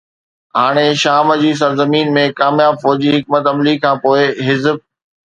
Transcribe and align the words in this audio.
هاڻي 0.59 0.85
شام 1.01 1.27
جي 1.41 1.51
سرزمين 1.59 2.09
۾ 2.15 2.23
ڪامياب 2.39 2.79
فوجي 2.85 3.11
حڪمت 3.17 3.51
عملي 3.51 3.75
کانپوءِ 3.83 4.25
حزب 4.49 4.81